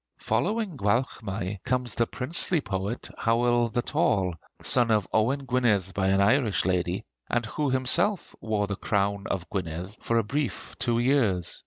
[0.17, 6.19] Following Gwalchmai comes the princely poet Howel the Tall, son of Owain Gwynedd by an
[6.19, 11.59] Irish lady, and who himself wore the crown of Gwynedd for a brief two years.